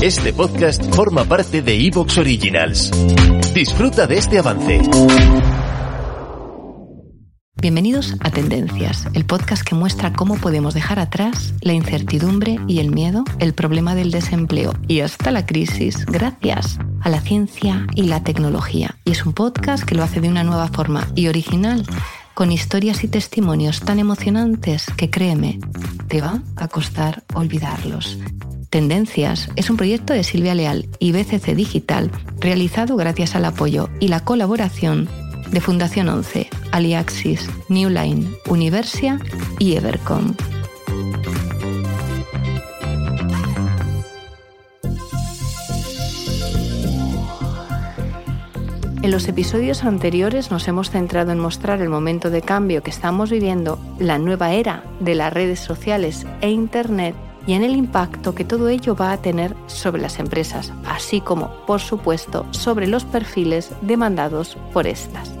[0.00, 2.92] Este podcast forma parte de Evox Originals.
[3.52, 4.80] Disfruta de este avance.
[7.60, 12.92] Bienvenidos a Tendencias, el podcast que muestra cómo podemos dejar atrás la incertidumbre y el
[12.92, 18.22] miedo, el problema del desempleo y hasta la crisis gracias a la ciencia y la
[18.22, 18.96] tecnología.
[19.04, 21.84] Y es un podcast que lo hace de una nueva forma y original
[22.34, 25.58] con historias y testimonios tan emocionantes que créeme,
[26.06, 28.16] te va a costar olvidarlos.
[28.70, 34.08] Tendencias es un proyecto de Silvia Leal y BCC Digital realizado gracias al apoyo y
[34.08, 35.08] la colaboración
[35.50, 39.18] de Fundación 11, Aliaxis, Newline, Universia
[39.58, 40.34] y Evercom.
[49.00, 53.30] En los episodios anteriores nos hemos centrado en mostrar el momento de cambio que estamos
[53.30, 57.14] viviendo, la nueva era de las redes sociales e Internet
[57.48, 61.48] y en el impacto que todo ello va a tener sobre las empresas, así como,
[61.64, 65.32] por supuesto, sobre los perfiles demandados por estas.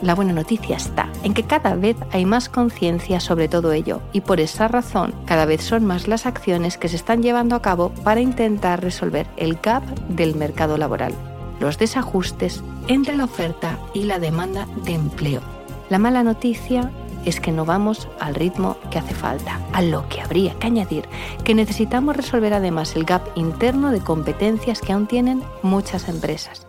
[0.00, 4.22] La buena noticia está en que cada vez hay más conciencia sobre todo ello y
[4.22, 7.90] por esa razón cada vez son más las acciones que se están llevando a cabo
[8.02, 11.14] para intentar resolver el gap del mercado laboral,
[11.60, 15.40] los desajustes entre la oferta y la demanda de empleo.
[15.88, 16.90] La mala noticia
[17.24, 21.08] es que no vamos al ritmo que hace falta, a lo que habría que añadir
[21.44, 26.66] que necesitamos resolver además el gap interno de competencias que aún tienen muchas empresas.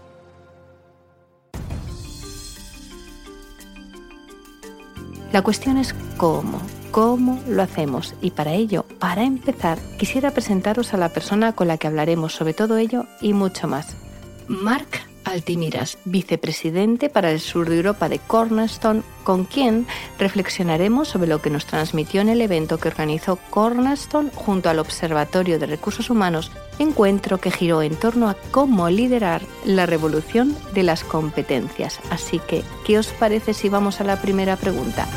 [5.31, 10.97] La cuestión es cómo, cómo lo hacemos y para ello, para empezar, quisiera presentaros a
[10.97, 13.95] la persona con la que hablaremos sobre todo ello y mucho más.
[14.47, 19.85] Mark Altimiras, vicepresidente para el sur de Europa de Cornerstone, con quien
[20.19, 25.59] reflexionaremos sobre lo que nos transmitió en el evento que organizó Cornerstone junto al Observatorio
[25.59, 31.03] de Recursos Humanos, encuentro que giró en torno a cómo liderar la revolución de las
[31.03, 31.99] competencias.
[32.09, 35.07] Así que, ¿qué os parece si vamos a la primera pregunta?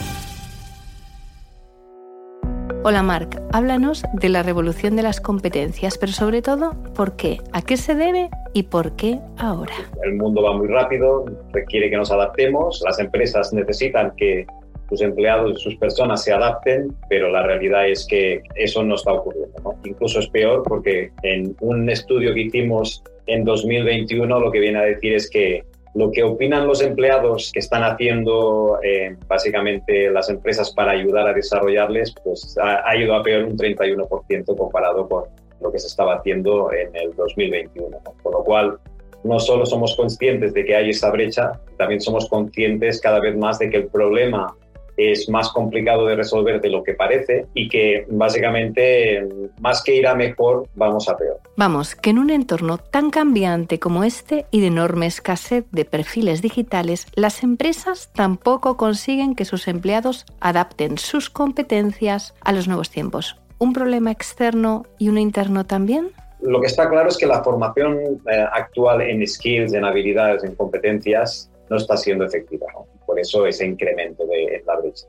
[2.88, 7.38] Hola Marc, háblanos de la revolución de las competencias, pero sobre todo, ¿por qué?
[7.50, 9.74] ¿A qué se debe y por qué ahora?
[10.04, 14.46] El mundo va muy rápido, requiere que nos adaptemos, las empresas necesitan que
[14.88, 19.14] sus empleados y sus personas se adapten, pero la realidad es que eso no está
[19.14, 19.74] ocurriendo.
[19.84, 24.82] Incluso es peor porque en un estudio que hicimos en 2021 lo que viene a
[24.82, 25.64] decir es que
[25.96, 31.32] lo que opinan los empleados que están haciendo eh, básicamente las empresas para ayudar a
[31.32, 35.24] desarrollarles, pues ha, ido a peor un 31% comparado con
[35.62, 37.98] lo que se estaba haciendo en el 2021.
[38.22, 38.78] Por lo cual,
[39.24, 43.58] no solo somos conscientes de que hay esa brecha, también somos conscientes cada vez más
[43.58, 44.54] de que el problema
[44.96, 49.26] es más complicado de resolver de lo que parece y que básicamente
[49.60, 51.38] más que ir a mejor vamos a peor.
[51.56, 56.42] Vamos, que en un entorno tan cambiante como este y de enorme escasez de perfiles
[56.42, 63.36] digitales, las empresas tampoco consiguen que sus empleados adapten sus competencias a los nuevos tiempos.
[63.58, 66.10] ¿Un problema externo y uno interno también?
[66.42, 67.98] Lo que está claro es que la formación
[68.30, 72.66] eh, actual en skills, en habilidades, en competencias no está siendo efectiva.
[73.06, 75.06] Por eso ese incremento de la brecha.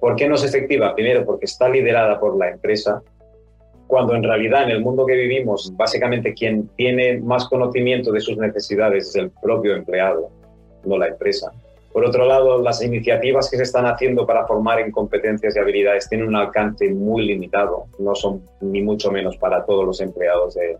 [0.00, 0.94] ¿Por qué no es efectiva?
[0.94, 3.02] Primero, porque está liderada por la empresa,
[3.86, 8.36] cuando en realidad en el mundo que vivimos, básicamente quien tiene más conocimiento de sus
[8.36, 10.30] necesidades es el propio empleado,
[10.84, 11.52] no la empresa.
[11.92, 16.08] Por otro lado, las iniciativas que se están haciendo para formar en competencias y habilidades
[16.08, 20.78] tienen un alcance muy limitado, no son ni mucho menos para todos los empleados de,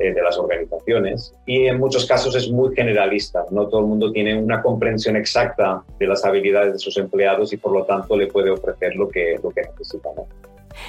[0.00, 3.44] eh, de las organizaciones y en muchos casos es muy generalista.
[3.50, 7.58] No todo el mundo tiene una comprensión exacta de las habilidades de sus empleados y
[7.58, 10.08] por lo tanto le puede ofrecer lo que, lo que necesita.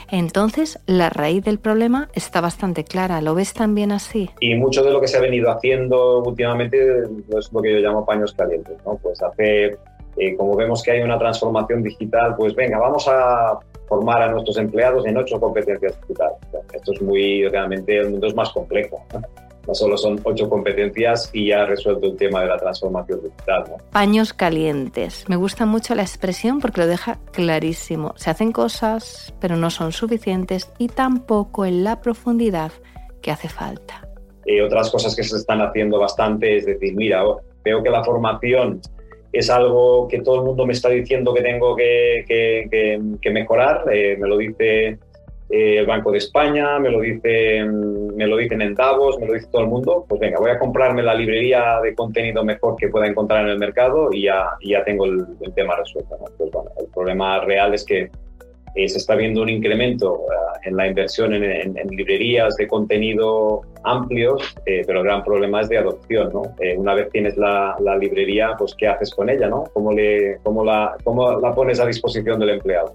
[0.10, 3.22] Entonces, la raíz del problema está bastante clara.
[3.22, 4.30] ¿Lo ves también así?
[4.40, 7.04] Y mucho de lo que se ha venido haciendo últimamente
[7.38, 8.78] es lo que yo llamo paños calientes.
[8.86, 8.98] ¿no?
[9.02, 9.78] Pues hace,
[10.18, 13.60] eh, como vemos que hay una transformación digital, pues venga, vamos a
[13.92, 16.38] formar a nuestros empleados en ocho competencias digitales.
[16.72, 19.06] Esto es muy, realmente, el mundo es más complejo.
[19.14, 19.76] ¿no?
[19.76, 23.66] solo son ocho competencias y ya ha resuelto el tema de la transformación digital.
[23.92, 25.26] Paños calientes.
[25.28, 28.14] Me gusta mucho la expresión porque lo deja clarísimo.
[28.16, 32.72] Se hacen cosas, pero no son suficientes y tampoco en la profundidad
[33.22, 34.08] que hace falta.
[34.46, 37.24] Y otras cosas que se están haciendo bastante es decir, mira,
[37.64, 38.80] veo que la formación
[39.32, 43.86] es algo que todo el mundo me está diciendo que tengo que, que, mejorar.
[43.92, 44.98] Eh, me lo dice
[45.50, 49.34] eh, el Banco de España, me lo, dice, me lo dicen en Davos, me lo
[49.34, 50.06] dice todo el mundo.
[50.08, 53.60] Pues venga, voy a comprarme la librería de contenido mejor que pueda encontrar en el
[53.60, 55.26] mercado y ya, ya tengo el,
[55.56, 56.18] tema resuelto.
[56.38, 58.10] Pues bueno, el problema real es que
[58.76, 64.56] eh, se está viendo un incremento eh, en la inversión en, librerías de contenido amplios,
[64.66, 66.32] eh, pero el gran problema es de adopción.
[66.34, 66.44] ¿no?
[66.78, 69.48] una vez tienes la, librería, pues ¿qué haces con ella?
[69.48, 69.66] ¿no?
[69.74, 72.94] ¿Cómo, le, cómo, la, ¿Cómo la pones a disposición del empleado?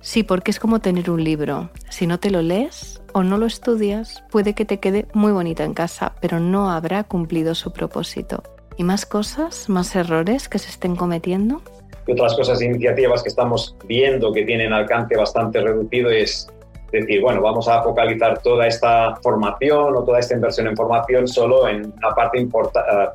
[0.00, 1.70] Sí, porque es como tener un libro.
[1.90, 5.64] Si no te lo lees o no lo estudias, puede que te quede muy bonita
[5.64, 8.42] en casa, pero no habrá cumplido su propósito.
[8.76, 11.62] ¿Y más cosas, más errores que se estén cometiendo?
[12.08, 16.48] Y otras cosas, iniciativas que estamos viendo que tienen alcance bastante reducido es
[16.90, 21.68] decir, bueno, vamos a focalizar toda esta formación o toda esta inversión en formación solo
[21.68, 22.48] en una parte eh,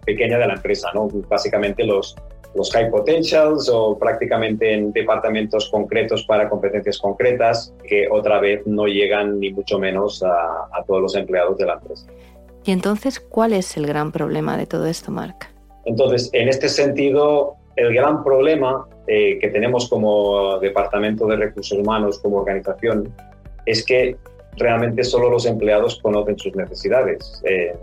[0.06, 1.07] pequeña de la empresa, ¿no?
[1.28, 2.16] Básicamente los,
[2.54, 8.86] los high potentials o prácticamente en departamentos concretos para competencias concretas que otra vez no
[8.86, 12.06] llegan ni mucho menos a, a todos los empleados de la empresa.
[12.63, 15.51] Y entonces, ¿cuál es el gran problema de todo esto, Marc?
[15.86, 22.20] Entonces, en este sentido, el gran problema eh, que tenemos como Departamento de Recursos Humanos,
[22.20, 23.14] como organización,
[23.66, 24.16] es que
[24.58, 27.75] realmente solo los empleados conocen sus necesidades, eh,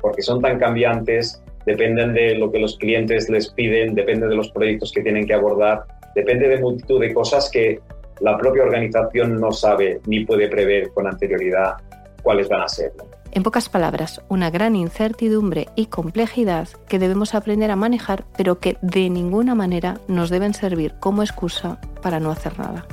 [0.00, 4.50] porque son tan cambiantes, dependen de lo que los clientes les piden, depende de los
[4.50, 7.80] proyectos que tienen que abordar, depende de multitud de cosas que
[8.20, 11.74] la propia organización no sabe ni puede prever con anterioridad
[12.22, 12.92] cuáles van a ser.
[13.34, 18.76] En pocas palabras, una gran incertidumbre y complejidad que debemos aprender a manejar, pero que
[18.82, 22.86] de ninguna manera nos deben servir como excusa para no hacer nada.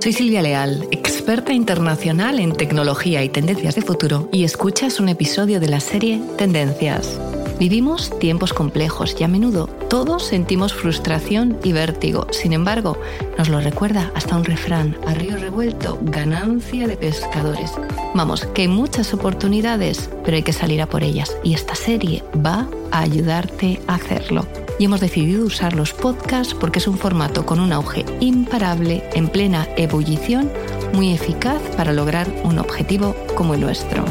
[0.00, 5.60] Soy Silvia Leal, experta internacional en tecnología y tendencias de futuro, y escuchas un episodio
[5.60, 7.16] de la serie Tendencias
[7.58, 12.26] Vivimos tiempos complejos y a menudo todos sentimos frustración y vértigo.
[12.30, 12.98] Sin embargo,
[13.38, 17.72] nos lo recuerda hasta un refrán, a río revuelto, ganancia de pescadores.
[18.14, 21.34] Vamos, que hay muchas oportunidades, pero hay que salir a por ellas.
[21.42, 24.46] Y esta serie va a ayudarte a hacerlo.
[24.78, 29.28] Y hemos decidido usar los podcasts porque es un formato con un auge imparable, en
[29.28, 30.50] plena ebullición,
[30.92, 34.04] muy eficaz para lograr un objetivo como el nuestro.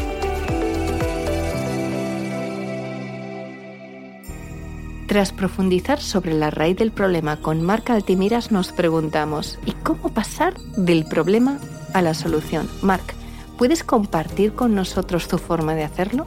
[5.16, 10.56] Tras profundizar sobre la raíz del problema con Marc Altimiras nos preguntamos, ¿y cómo pasar
[10.76, 11.58] del problema
[11.94, 12.68] a la solución?
[12.82, 13.14] Marc,
[13.58, 16.26] ¿puedes compartir con nosotros tu forma de hacerlo?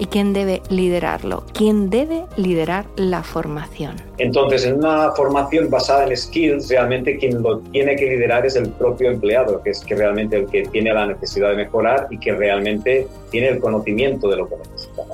[0.00, 1.44] ¿Y quién debe liderarlo?
[1.54, 3.94] ¿Quién debe liderar la formación?
[4.18, 8.68] Entonces, en una formación basada en skills, realmente quien lo tiene que liderar es el
[8.70, 12.32] propio empleado, que es que realmente el que tiene la necesidad de mejorar y que
[12.32, 15.04] realmente tiene el conocimiento de lo que necesita.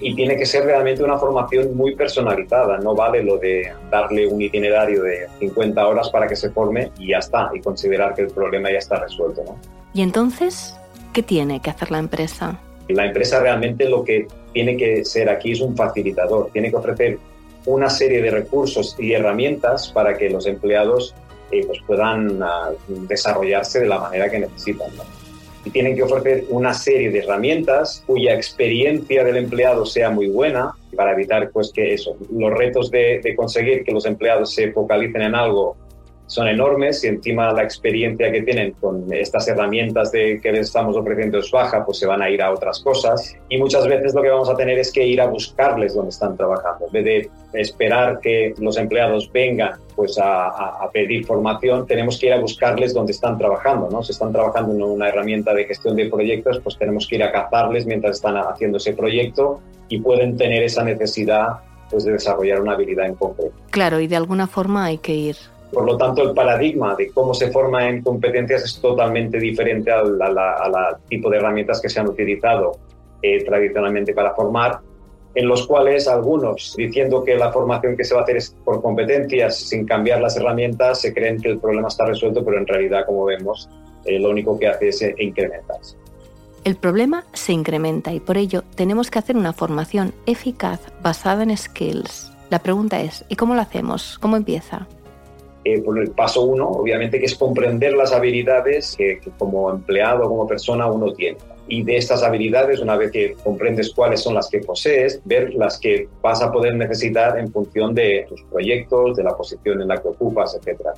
[0.00, 2.78] Y tiene que ser realmente una formación muy personalizada.
[2.78, 7.08] No vale lo de darle un itinerario de 50 horas para que se forme y
[7.08, 9.42] ya está, y considerar que el problema ya está resuelto.
[9.44, 9.56] ¿no?
[9.92, 10.74] ¿Y entonces
[11.12, 12.58] qué tiene que hacer la empresa?
[12.88, 17.18] La empresa realmente lo que tiene que ser aquí es un facilitador, tiene que ofrecer
[17.66, 21.14] una serie de recursos y herramientas para que los empleados
[21.52, 22.74] eh, pues puedan uh,
[23.06, 24.88] desarrollarse de la manera que necesitan.
[24.96, 25.02] ¿no?
[25.64, 30.72] Y tienen que ofrecer una serie de herramientas cuya experiencia del empleado sea muy buena
[30.96, 35.22] para evitar pues que eso, los retos de, de conseguir que los empleados se focalicen
[35.22, 35.76] en algo
[36.30, 40.96] son enormes y encima la experiencia que tienen con estas herramientas de que les estamos
[40.96, 43.36] ofreciendo es baja, pues se van a ir a otras cosas.
[43.48, 46.36] Y muchas veces lo que vamos a tener es que ir a buscarles donde están
[46.36, 46.86] trabajando.
[46.86, 52.28] En vez de esperar que los empleados vengan pues a, a, pedir formación, tenemos que
[52.28, 53.90] ir a buscarles donde están trabajando.
[53.90, 54.00] ¿no?
[54.04, 57.32] Si están trabajando en una herramienta de gestión de proyectos, pues tenemos que ir a
[57.32, 61.58] cazarles mientras están haciendo ese proyecto y pueden tener esa necesidad
[61.90, 63.52] pues, de desarrollar una habilidad en concreto.
[63.70, 65.36] Claro, y de alguna forma hay que ir
[65.72, 70.18] por lo tanto, el paradigma de cómo se forma en competencias es totalmente diferente al,
[71.08, 72.72] tipo de herramientas que se han utilizado
[73.22, 74.80] eh, tradicionalmente para formar,
[75.34, 78.82] en los cuales algunos, diciendo que la formación que se va a hacer es por
[78.82, 83.06] competencias sin cambiar las herramientas, se creen que el problema está resuelto, pero en realidad,
[83.06, 83.68] como vemos,
[84.04, 85.96] eh, lo único que hace es incrementarse.
[86.64, 91.56] El problema se incrementa y por ello tenemos que hacer una formación eficaz basada en
[91.56, 92.32] skills.
[92.50, 94.18] La pregunta es, ¿y cómo lo hacemos?
[94.18, 94.86] ¿Cómo empieza?
[95.62, 100.46] Eh, por el paso uno, obviamente, que es comprender las habilidades que, como empleado, como
[100.46, 101.36] persona, uno tiene.
[101.68, 105.78] Y de estas habilidades, una vez que comprendes cuáles son las que posees, ver las
[105.78, 110.00] que vas a poder necesitar en función de tus proyectos, de la posición en la
[110.00, 110.94] que ocupas, etcétera,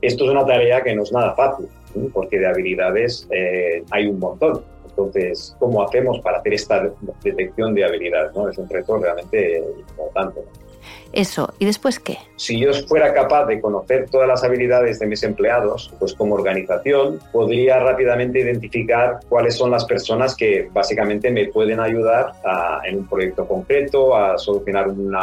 [0.00, 1.68] Esto es una tarea que no es nada fácil,
[2.14, 4.64] porque de habilidades eh, hay un montón.
[4.88, 6.90] Entonces, ¿cómo hacemos para hacer esta
[7.22, 8.34] detección de habilidades?
[8.34, 8.48] ¿no?
[8.48, 10.40] Es un reto realmente importante.
[11.12, 12.18] Eso, ¿y después qué?
[12.36, 17.20] Si yo fuera capaz de conocer todas las habilidades de mis empleados, pues como organización
[17.32, 22.32] podría rápidamente identificar cuáles son las personas que básicamente me pueden ayudar
[22.84, 25.14] en un proyecto concreto, a solucionar un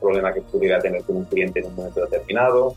[0.00, 2.74] problema que pudiera tener con un cliente en un momento determinado,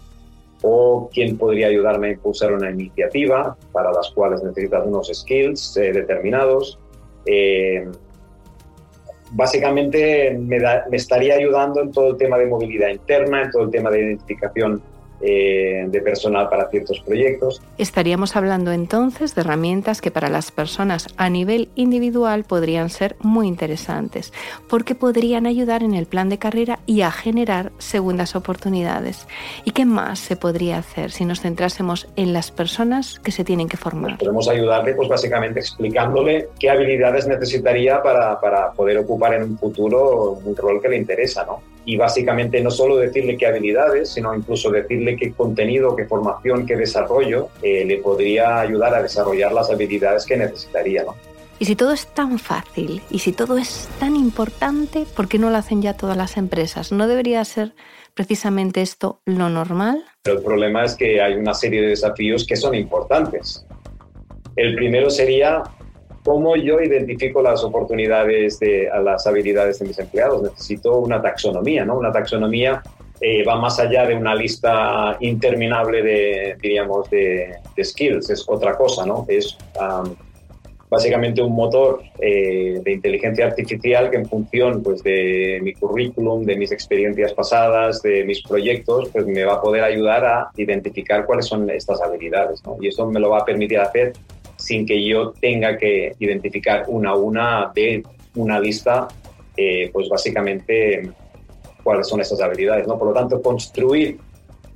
[0.61, 5.91] o quién podría ayudarme a impulsar una iniciativa para las cuales necesitas unos skills eh,
[5.91, 6.77] determinados.
[7.25, 7.87] Eh,
[9.31, 13.71] básicamente me, me, estaría ayudando en todo el tema de movilidad interna, en todo el
[13.71, 14.81] tema de identificación
[15.21, 17.61] eh, de personal para ciertos proyectos.
[17.77, 23.47] Estaríamos hablando entonces de herramientas que para las personas a nivel individual podrían ser muy
[23.47, 24.33] interesantes,
[24.69, 29.27] porque podrían ayudar en el plan de carrera y a generar segundas oportunidades.
[29.65, 33.67] ¿Y qué más se podría hacer si nos centrásemos en las personas que se tienen
[33.67, 34.17] que formar?
[34.17, 40.39] podemos ayudarle pues básicamente explicándole qué habilidades necesitaría para, para poder ocupar en un futuro
[40.43, 41.61] un rol que le interesa, ¿no?
[41.91, 46.77] Y básicamente no solo decirle qué habilidades, sino incluso decirle qué contenido, qué formación, qué
[46.77, 51.03] desarrollo eh, le podría ayudar a desarrollar las habilidades que necesitaría.
[51.03, 51.15] ¿no?
[51.59, 55.49] Y si todo es tan fácil y si todo es tan importante, ¿por qué no
[55.49, 56.93] lo hacen ya todas las empresas?
[56.93, 57.73] ¿No debería ser
[58.13, 60.01] precisamente esto lo normal?
[60.23, 63.65] Pero el problema es que hay una serie de desafíos que son importantes.
[64.55, 65.61] El primero sería
[66.23, 70.43] ¿Cómo yo identifico las oportunidades de las habilidades de mis empleados?
[70.43, 71.97] Necesito una taxonomía, ¿no?
[71.97, 72.83] Una taxonomía
[73.19, 79.05] eh, va más allá de una lista interminable de, diríamos, de, skills, es otra cosa,
[79.05, 79.25] ¿no?
[79.27, 79.57] Es
[80.91, 86.57] básicamente un motor eh, de inteligencia artificial que en función pues, de mi currículum, de
[86.57, 91.45] mis experiencias pasadas, de mis proyectos, pues me va a poder ayudar a identificar cuáles
[91.45, 92.75] son estas habilidades, ¿no?
[92.81, 94.11] Y eso me lo va a permitir hacer
[94.61, 98.03] sin que yo tenga que identificar una a una de
[98.35, 99.07] una lista,
[99.57, 101.09] eh, pues básicamente
[101.83, 102.87] cuáles son esas habilidades.
[102.87, 102.97] ¿no?
[102.97, 104.19] Por lo tanto, construir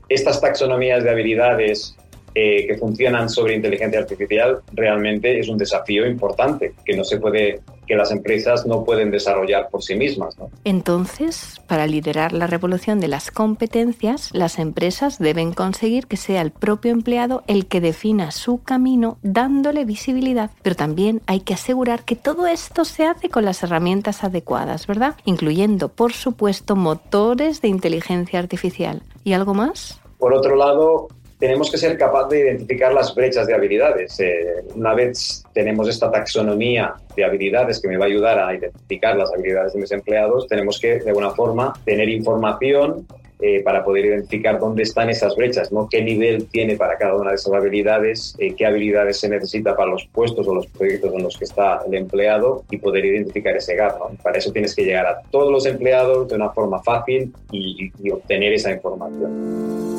[0.10, 1.96] estas taxonomías de habilidades
[2.38, 7.62] eh, que funcionan sobre inteligencia artificial realmente es un desafío importante que no se puede
[7.88, 10.36] que las empresas no pueden desarrollar por sí mismas.
[10.63, 16.51] Entonces, para liderar la revolución de las competencias, las empresas deben conseguir que sea el
[16.51, 22.15] propio empleado el que defina su camino dándole visibilidad, pero también hay que asegurar que
[22.15, 25.15] todo esto se hace con las herramientas adecuadas, ¿verdad?
[25.24, 29.04] Incluyendo, por supuesto, motores de inteligencia artificial.
[29.24, 30.01] ¿Y algo más?
[30.18, 31.08] Por otro lado,
[31.46, 34.20] tenemos que ser capaces de identificar las brechas de habilidades.
[34.20, 39.16] Eh, una vez tenemos esta taxonomía de habilidades que me va a ayudar a identificar
[39.16, 43.06] las habilidades de mis empleados, tenemos que, de alguna forma, tener información
[43.42, 45.88] eh, para poder identificar dónde están esas brechas, ¿no?
[45.88, 49.92] qué nivel tiene para cada una de esas habilidades, eh, qué habilidades se necesita para
[49.92, 53.75] los puestos o los proyectos en los que está el empleado y poder identificar ese
[53.75, 54.00] gap.
[54.24, 58.54] Para eso tienes que llegar a todos los empleados de una forma fácil y obtener
[58.54, 59.95] esa información.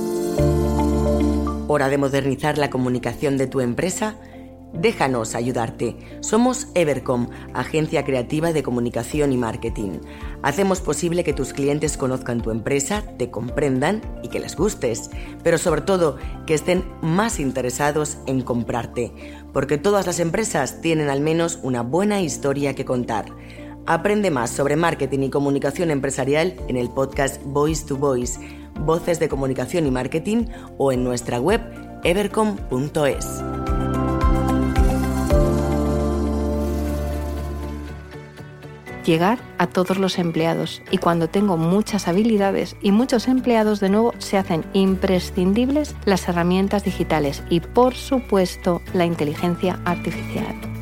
[1.69, 4.15] ¿Hora de modernizar la comunicación de tu empresa?
[4.73, 5.97] Déjanos ayudarte.
[6.21, 9.99] Somos Evercom, agencia creativa de comunicación y marketing.
[10.43, 15.11] Hacemos posible que tus clientes conozcan tu empresa, te comprendan y que les gustes,
[15.43, 19.13] pero sobre todo que estén más interesados en comprarte,
[19.53, 23.27] porque todas las empresas tienen al menos una buena historia que contar.
[23.87, 28.39] Aprende más sobre marketing y comunicación empresarial en el podcast Voice to Voice
[28.79, 30.47] voces de comunicación y marketing
[30.79, 31.61] o en nuestra web
[32.05, 33.43] evercom.es.
[39.07, 44.13] llegar a todos los empleados y cuando tengo muchas habilidades y muchos empleados de nuevo
[44.19, 50.76] se hacen imprescindibles las herramientas digitales y por supuesto la inteligencia artificial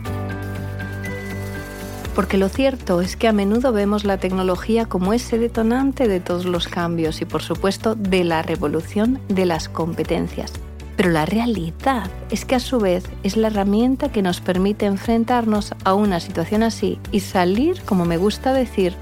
[2.15, 6.45] porque lo cierto es que a menudo vemos la tecnología como ese detonante de todos
[6.45, 10.53] los cambios y por supuesto de la revolución de las competencias.
[10.97, 15.75] Pero la realidad es que a su vez es la herramienta que nos permite enfrentarnos
[15.83, 18.95] a una situación así y salir, como me gusta decir,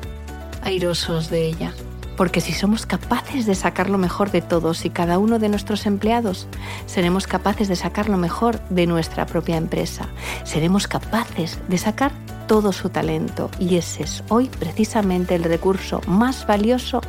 [0.63, 1.75] airosos de ella.
[2.17, 5.85] Porque si somos capaces de sacar lo mejor de todos y cada uno de nuestros
[5.85, 6.47] empleados,
[6.87, 10.09] seremos capaces de sacar lo mejor de nuestra propia empresa.
[10.45, 12.13] Seremos capaces de sacar
[12.47, 17.01] todo su talento y ese es hoy precisamente el recurso más valioso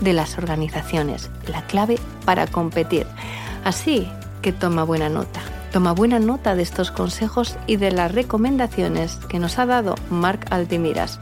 [0.00, 3.06] de las organizaciones, la clave para competir.
[3.64, 4.08] Así
[4.42, 5.40] que toma buena nota.
[5.72, 10.46] Toma buena nota de estos consejos y de las recomendaciones que nos ha dado Marc
[10.50, 11.18] Altimiras.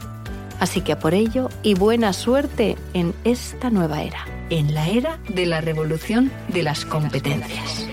[0.59, 5.19] Así que a por ello y buena suerte en esta nueva era, en la era
[5.27, 7.85] de la revolución de las competencias.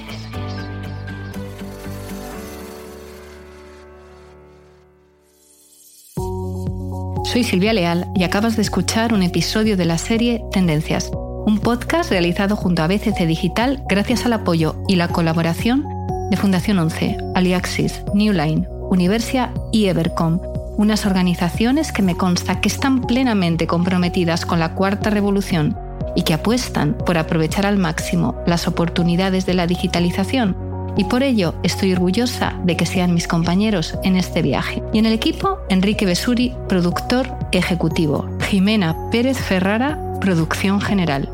[7.32, 12.10] Soy Silvia Leal y acabas de escuchar un episodio de la serie Tendencias, un podcast
[12.10, 15.82] realizado junto a BCC Digital gracias al apoyo y la colaboración
[16.30, 20.40] de Fundación 11, Aliaxis, Newline, Universia y Evercom,
[20.76, 25.74] unas organizaciones que me consta que están plenamente comprometidas con la cuarta revolución
[26.14, 30.54] y que apuestan por aprovechar al máximo las oportunidades de la digitalización
[30.96, 34.82] y por ello estoy orgullosa de que sean mis compañeros en este viaje.
[34.92, 41.28] Y en el equipo, Enrique Besuri, productor ejecutivo, Jimena Pérez Ferrara, producción general,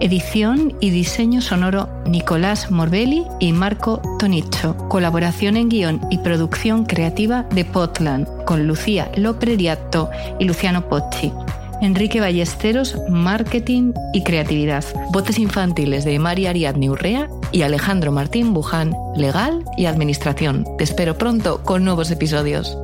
[0.00, 7.44] edición y diseño sonoro Nicolás Morbelli y Marco Tonicho, colaboración en guion y producción creativa
[7.54, 11.32] de Potland con Lucía Lopreriato y Luciano Pocci.
[11.82, 14.84] Enrique Ballesteros, Marketing y Creatividad.
[15.10, 20.64] Voces infantiles de María Ariadne Urrea y Alejandro Martín Buján, Legal y Administración.
[20.78, 22.76] Te espero pronto con nuevos episodios.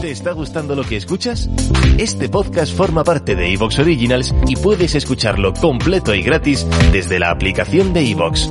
[0.00, 1.48] ¿Te está gustando lo que escuchas?
[1.96, 7.30] Este podcast forma parte de Evox Originals y puedes escucharlo completo y gratis desde la
[7.30, 8.50] aplicación de Evox.